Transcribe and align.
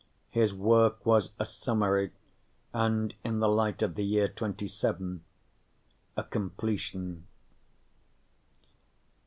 His 0.31 0.51
work 0.51 1.05
was 1.05 1.29
a 1.37 1.45
summary 1.45 2.09
and, 2.73 3.13
in 3.23 3.37
the 3.37 3.47
light 3.47 3.83
of 3.83 3.93
the 3.93 4.03
year 4.03 4.27
2070, 4.27 5.23
a 6.17 6.23
completion. 6.23 7.27